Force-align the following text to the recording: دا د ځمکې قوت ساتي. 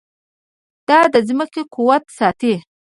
دا 0.87 0.99
د 1.13 1.15
ځمکې 1.27 1.61
قوت 1.73 2.03
ساتي. 2.17 2.53